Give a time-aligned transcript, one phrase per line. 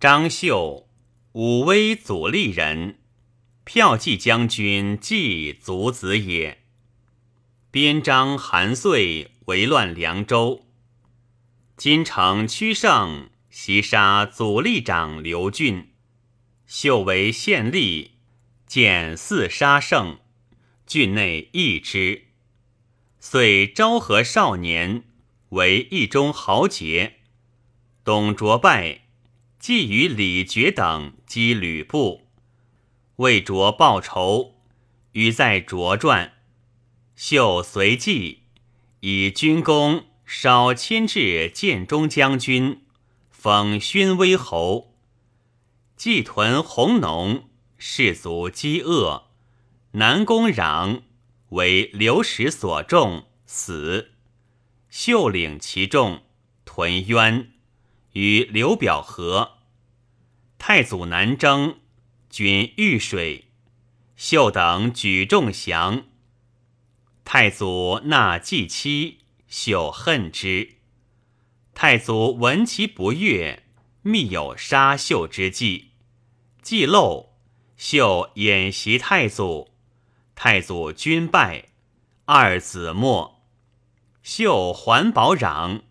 [0.00, 0.88] 张绣，
[1.32, 3.00] 武威祖立人，
[3.64, 6.62] 骠骑将军季族子也。
[7.72, 10.64] 边章韩遂为乱凉州，
[11.76, 15.88] 金城屈胜袭杀祖立长刘俊，
[16.64, 18.10] 秀为县吏，
[18.68, 20.20] 见四杀胜，
[20.86, 22.26] 郡内异之。
[23.18, 25.02] 遂昭和少年，
[25.48, 27.14] 为义中豪杰。
[28.04, 29.07] 董卓败，
[29.58, 32.28] 既与李傕等击吕布，
[33.16, 34.54] 为卓报仇，
[35.12, 36.34] 与在卓传。
[37.16, 38.44] 秀随即
[39.00, 42.84] 以军功稍迁至建中将军，
[43.30, 44.94] 封勋威侯。
[45.96, 49.24] 季屯弘农，士卒饥饿，
[49.92, 51.02] 南宫攘
[51.48, 54.12] 为刘石所中，死。
[54.88, 56.22] 秀领其众，
[56.64, 57.52] 屯渊。
[58.18, 59.58] 与刘表和，
[60.58, 61.78] 太祖南征，
[62.28, 63.44] 军遇水，
[64.16, 66.02] 秀等举众降。
[67.24, 70.78] 太祖纳季妻，秀恨之。
[71.74, 73.62] 太祖闻其不悦，
[74.02, 75.92] 密有杀秀之计。
[76.60, 77.36] 既漏，
[77.76, 79.70] 秀演袭太祖，
[80.34, 81.68] 太祖军败，
[82.24, 83.40] 二子没。
[84.24, 85.82] 秀还保壤。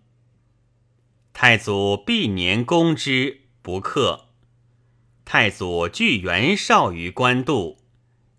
[1.39, 4.29] 太祖毕年攻之，不克。
[5.23, 7.77] 太祖据袁绍于官渡，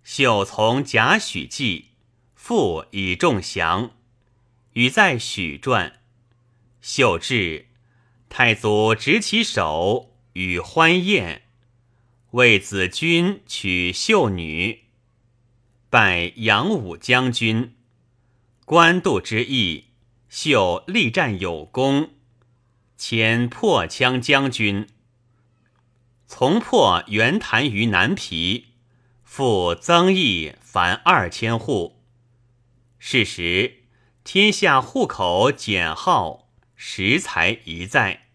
[0.03, 1.91] 秀从贾诩计，
[2.35, 3.93] 复以众降。
[4.73, 6.01] 与在许传。
[6.81, 7.69] 秀至，
[8.29, 11.43] 太祖执其手，与欢宴。
[12.33, 14.87] 为子君娶秀女，
[15.89, 17.77] 拜扬武将军。
[18.65, 19.85] 官渡之役，
[20.29, 22.11] 秀力战有功。
[22.99, 24.89] 迁破羌将军，
[26.27, 28.75] 从破袁谭于南皮，
[29.23, 32.03] 复增邑凡二千户。
[32.99, 33.85] 是时，
[34.25, 38.27] 天下户口减号，食财一在。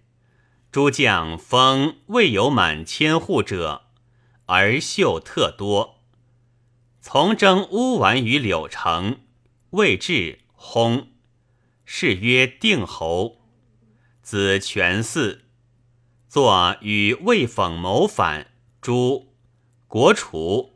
[0.72, 3.88] 诸将封未有满千户者，
[4.46, 6.00] 而秀特多。
[7.02, 9.20] 从征乌丸于柳城，
[9.72, 11.08] 未至，薨。
[11.84, 13.43] 是曰定侯。
[14.24, 15.40] 子权嗣，
[16.30, 18.48] 作与魏讽谋反，
[18.82, 19.28] 诛。
[19.86, 20.73] 国除。